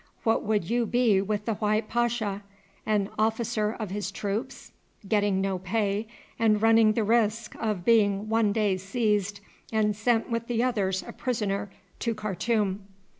[0.23, 2.41] What would you be with the white pasha?
[2.87, 4.71] An officer of his troops,
[5.07, 6.07] getting no pay,
[6.39, 9.41] and running the risk of being one day seized
[9.71, 11.69] and sent with the others a prisoner
[11.99, 12.81] to Khartoum."